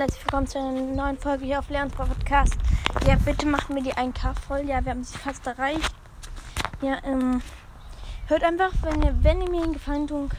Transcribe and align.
herzlich 0.00 0.24
willkommen 0.24 0.46
zu 0.46 0.58
einer 0.58 0.80
neuen 0.80 1.18
Folge 1.18 1.44
hier 1.44 1.58
auf 1.58 1.68
Leons 1.68 1.92
Podcast. 1.92 2.56
Ja, 3.06 3.16
bitte 3.16 3.46
macht 3.46 3.68
mir 3.68 3.82
die 3.82 3.92
1K 3.92 4.32
voll. 4.34 4.60
Ja, 4.60 4.82
wir 4.82 4.92
haben 4.92 5.04
sie 5.04 5.18
fast 5.18 5.46
erreicht. 5.46 5.92
Ja, 6.80 6.96
ähm, 7.04 7.42
hört 8.26 8.42
einfach, 8.42 8.70
wenn 8.80 9.02
ihr, 9.02 9.14
wenn 9.22 9.42
ihr 9.42 9.50
mir 9.50 9.62
einen 9.62 9.74
Gefallen 9.74 10.06
tun 10.06 10.30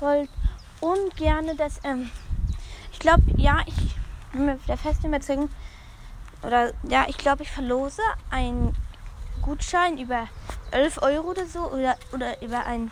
wollt 0.00 0.28
und 0.80 1.16
gerne 1.16 1.54
das, 1.54 1.78
ähm, 1.84 2.10
ich 2.90 2.98
glaube, 2.98 3.22
ja, 3.36 3.60
ich 3.66 3.94
bin 4.32 4.46
mir 4.46 4.58
der 4.66 4.76
festen 4.76 5.06
Überzeugung, 5.06 5.48
oder 6.42 6.72
ja, 6.82 7.06
ich 7.06 7.18
glaube, 7.18 7.44
ich 7.44 7.52
verlose 7.52 8.02
einen 8.30 8.74
Gutschein 9.42 9.96
über 9.98 10.26
11 10.72 11.02
Euro 11.02 11.28
oder 11.28 11.46
so 11.46 11.70
oder, 11.70 11.96
oder 12.12 12.42
über 12.42 12.66
ein 12.66 12.90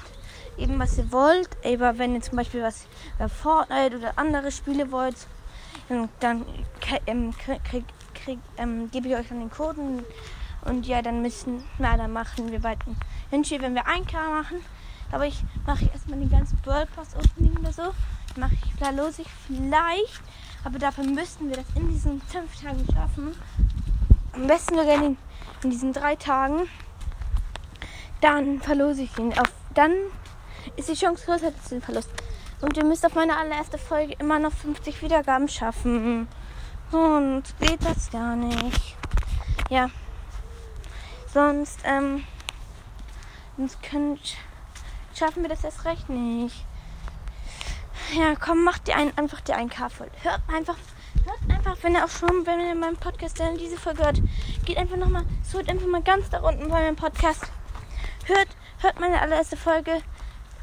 eben 0.57 0.79
was 0.79 0.98
ihr 0.98 1.11
wollt. 1.11 1.48
Aber 1.64 1.98
wenn 1.98 2.14
ihr 2.14 2.20
zum 2.20 2.36
Beispiel 2.36 2.62
was 2.62 2.86
über 3.16 3.29
Fortnite 3.29 3.96
oder 3.98 4.12
andere 4.14 4.52
Spiele 4.52 4.93
wollt, 4.93 5.16
dann 6.20 6.44
ähm, 7.06 7.34
ähm, 8.56 8.90
gebe 8.90 9.08
ich 9.08 9.14
euch 9.14 9.28
dann 9.28 9.40
den 9.40 9.50
Code 9.50 9.80
und 10.64 10.86
ja, 10.86 11.00
dann 11.00 11.22
müssen, 11.22 11.62
na, 11.78 11.96
dann 11.96 12.12
machen 12.12 12.50
wir 12.50 12.60
bald 12.60 12.78
ein 12.86 12.96
wenn 13.30 13.74
wir 13.74 13.86
1K 13.86 14.12
machen. 14.12 14.58
Aber 15.12 15.27
ich 15.27 15.41
mache 15.64 15.88
erstmal 15.92 16.18
den 16.18 16.30
ganzen 16.30 16.58
World 16.64 16.88
Pass 16.94 17.14
Opening 17.14 17.56
oder 17.58 17.72
so. 17.72 17.94
Mache 18.36 18.54
ich, 18.54 18.74
da 18.80 18.91
los 18.91 19.20
ich 19.20 19.28
vielleicht, 19.46 20.20
aber 20.64 20.78
dafür 20.78 21.04
müssten 21.04 21.48
wir 21.48 21.56
das 21.56 21.66
in 21.77 21.88
diesen 21.88 22.20
5 22.20 22.60
Tagen 22.60 22.84
schaffen. 22.92 23.34
Am 24.32 24.46
besten 24.48 24.74
sogar 24.74 24.94
in, 24.94 25.16
in 25.62 25.70
diesen 25.70 25.92
3 25.92 26.16
Tagen. 26.16 26.68
Dann 28.20 28.60
verlose 28.60 29.02
ich 29.02 29.18
ihn 29.18 29.32
auf. 29.38 29.52
Dann 29.74 29.92
ist 30.77 30.88
die 30.88 30.94
Chance 30.94 31.24
größer 31.24 31.46
als 31.46 31.68
den 31.68 31.80
Verlust. 31.80 32.10
Und 32.60 32.77
ihr 32.77 32.84
müsst 32.84 33.05
auf 33.05 33.15
meine 33.15 33.37
allererste 33.37 33.78
Folge 33.78 34.15
immer 34.19 34.38
noch 34.38 34.52
50 34.52 35.02
Wiedergaben 35.02 35.48
schaffen. 35.48 36.28
Und 36.91 37.42
geht 37.60 37.84
das 37.84 38.10
gar 38.10 38.37
nicht. 38.37 38.97
Ja. 39.69 39.91
Sonst, 41.33 41.80
ähm, 41.84 42.25
sonst 43.56 43.83
könnt, 43.83 44.36
schaffen 45.14 45.42
wir 45.42 45.50
das 45.50 45.64
erst 45.64 45.84
recht 45.84 46.08
nicht. 46.08 46.64
Ja, 48.17 48.34
komm, 48.36 48.62
macht 48.62 48.86
die 48.86 48.95
ein, 48.95 49.17
einfach 49.19 49.41
die 49.41 49.52
1K 49.52 49.91
voll. 49.91 50.11
Hört 50.23 50.41
einfach, 50.47 50.77
hört 51.25 51.50
einfach, 51.58 51.77
wenn 51.83 51.95
ihr 51.95 52.05
auch 52.05 52.08
schon, 52.08 52.47
wenn 52.47 52.61
ihr 52.61 52.75
meinen 52.75 52.97
Podcast 52.97 53.41
dann 53.41 53.58
diese 53.58 53.77
Folge 53.77 54.05
hört, 54.05 54.23
geht 54.64 54.78
einfach 54.78 54.97
nochmal, 54.97 55.25
sucht 55.42 55.69
einfach 55.69 55.89
mal 55.89 56.02
ganz 56.02 56.30
da 56.30 56.39
unten 56.39 56.69
bei 56.69 56.80
meinem 56.80 56.97
Podcast. 56.97 57.50
Hört, 58.27 58.48
hört 58.78 59.00
meine 59.00 59.20
allererste 59.20 59.56
Folge. 59.56 60.02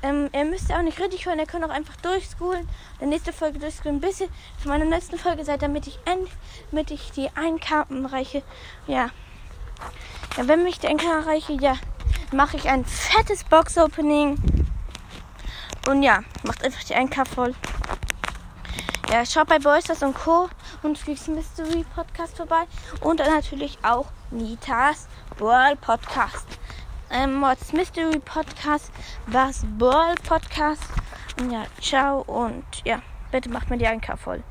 Ähm, 0.04 0.30
ihr 0.34 0.44
müsst 0.44 0.70
ja 0.70 0.78
auch 0.78 0.82
nicht 0.82 1.00
richtig 1.00 1.26
hören, 1.26 1.40
ihr 1.40 1.46
könnt 1.46 1.64
auch 1.64 1.70
einfach 1.70 1.96
durchscrollen. 1.96 2.68
Der 3.00 3.08
nächste 3.08 3.32
Folge 3.32 3.58
durchscrollen, 3.58 4.02
bis 4.02 4.20
ihr 4.20 4.28
zu 4.62 4.68
meiner 4.68 4.84
nächsten 4.84 5.18
Folge 5.18 5.46
seid, 5.46 5.62
damit 5.62 5.88
ich 5.88 5.98
end, 6.04 6.28
damit 6.72 6.92
ich 6.92 7.12
die 7.12 7.30
1K 7.30 8.04
erreiche. 8.04 8.44
Ja. 8.86 9.10
Ja, 10.38 10.48
wenn 10.48 10.64
mich 10.64 10.80
die 10.80 10.90
1K 10.90 11.10
erreiche, 11.10 11.54
ja, 11.54 11.78
mache 12.34 12.58
ich 12.58 12.68
ein 12.68 12.84
fettes 12.84 13.46
Box-Opening. 13.46 14.38
Und 15.88 16.04
ja, 16.04 16.20
macht 16.44 16.66
einfach 16.66 16.84
die 16.84 16.96
1K 16.96 17.26
voll. 17.26 17.56
Ja, 19.10 19.26
schaut 19.26 19.48
bei 19.48 19.60
Boysters 19.60 20.04
und 20.04 20.16
Co. 20.16 20.50
und 20.82 20.98
Freaks 20.98 21.28
Mystery 21.28 21.86
Podcast 21.96 22.36
vorbei. 22.36 22.64
Und 23.00 23.22
dann 23.22 23.34
natürlich 23.34 23.78
auch 23.84 24.08
Nitas 24.32 25.08
World 25.38 25.80
Podcast 25.80 26.48
ähm, 27.14 27.36
Mods 27.36 27.72
Mystery 27.74 28.20
Podcast, 28.20 28.92
was 29.28 29.66
Ball 29.78 30.16
Podcast. 30.28 30.84
Und 31.40 31.52
ja, 31.52 31.66
ciao 31.80 32.22
und 32.22 32.66
ja, 32.84 33.02
bitte 33.32 33.50
macht 33.50 33.70
mir 33.70 33.78
die 33.78 33.88
1K 33.88 34.18
voll. 34.18 34.44